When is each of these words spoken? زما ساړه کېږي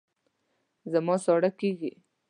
زما 0.91 1.15
ساړه 1.23 1.49
کېږي 1.59 1.91